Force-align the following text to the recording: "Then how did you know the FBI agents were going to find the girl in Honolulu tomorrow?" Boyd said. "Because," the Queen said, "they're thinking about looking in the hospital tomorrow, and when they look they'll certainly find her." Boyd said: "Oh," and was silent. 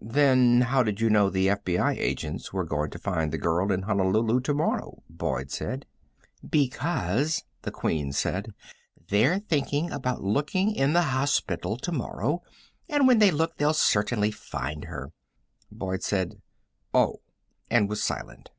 "Then 0.00 0.62
how 0.62 0.82
did 0.82 1.00
you 1.00 1.08
know 1.08 1.30
the 1.30 1.46
FBI 1.46 1.96
agents 1.96 2.52
were 2.52 2.64
going 2.64 2.90
to 2.90 2.98
find 2.98 3.30
the 3.32 3.38
girl 3.38 3.70
in 3.70 3.82
Honolulu 3.82 4.40
tomorrow?" 4.40 5.04
Boyd 5.08 5.52
said. 5.52 5.86
"Because," 6.44 7.44
the 7.62 7.70
Queen 7.70 8.10
said, 8.10 8.54
"they're 9.08 9.38
thinking 9.38 9.92
about 9.92 10.20
looking 10.24 10.74
in 10.74 10.94
the 10.94 11.02
hospital 11.02 11.76
tomorrow, 11.76 12.42
and 12.88 13.06
when 13.06 13.20
they 13.20 13.30
look 13.30 13.56
they'll 13.56 13.72
certainly 13.72 14.32
find 14.32 14.86
her." 14.86 15.12
Boyd 15.70 16.02
said: 16.02 16.42
"Oh," 16.92 17.20
and 17.70 17.88
was 17.88 18.02
silent. 18.02 18.50